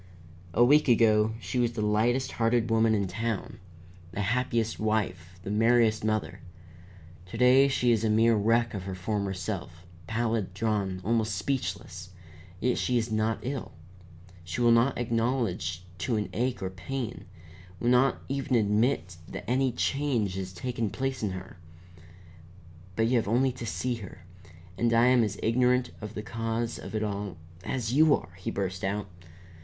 "A 0.55 0.65
week 0.65 0.87
ago 0.87 1.35
she 1.39 1.59
was 1.59 1.73
the 1.73 1.83
lightest 1.85 2.31
hearted 2.31 2.71
woman 2.71 2.95
in 2.95 3.05
town, 3.07 3.59
the 4.13 4.21
happiest 4.21 4.79
wife, 4.79 5.39
the 5.43 5.51
merriest 5.51 6.03
mother. 6.03 6.39
To 7.27 7.37
day 7.37 7.67
she 7.67 7.91
is 7.91 8.03
a 8.03 8.09
mere 8.09 8.33
wreck 8.35 8.73
of 8.73 8.85
her 8.85 8.95
former 8.95 9.35
self, 9.35 9.85
pallid, 10.07 10.55
drawn, 10.55 11.01
almost 11.05 11.35
speechless, 11.35 12.09
yet 12.59 12.79
she 12.79 12.97
is 12.97 13.11
not 13.11 13.41
ill. 13.43 13.73
She 14.43 14.59
will 14.59 14.71
not 14.71 14.97
acknowledge 14.97 15.83
to 15.99 16.15
an 16.15 16.29
ache 16.33 16.63
or 16.63 16.69
a 16.69 16.71
pain; 16.71 17.25
will 17.79 17.89
not 17.89 18.23
even 18.27 18.55
admit 18.55 19.17
that 19.27 19.47
any 19.47 19.71
change 19.71 20.33
has 20.33 20.51
taken 20.51 20.89
place 20.89 21.21
in 21.21 21.29
her. 21.29 21.57
But 22.95 23.05
you 23.05 23.17
have 23.17 23.27
only 23.27 23.51
to 23.51 23.67
see 23.67 23.93
her. 23.97 24.25
And 24.79 24.91
I 24.93 25.05
am 25.09 25.23
as 25.23 25.37
ignorant 25.43 25.91
of 26.01 26.15
the 26.15 26.23
cause 26.23 26.79
of 26.79 26.95
it 26.95 27.03
all 27.03 27.37
as 27.63 27.93
you 27.93 28.15
are!" 28.15 28.33
he 28.39 28.49
burst 28.49 28.83
out. 28.83 29.07